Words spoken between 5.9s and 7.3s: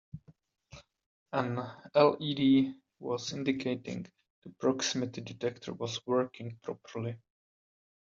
working properly.